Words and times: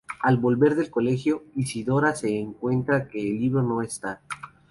Al 0.21 0.37
volver 0.37 0.73
del 0.73 0.89
colegio, 0.89 1.43
Isidora 1.53 2.15
se 2.15 2.29
da 2.43 2.51
cuenta 2.59 2.97
de 3.01 3.07
que 3.07 3.21
el 3.21 3.39
Libro 3.39 3.61
no 3.61 3.83
está. 3.83 4.19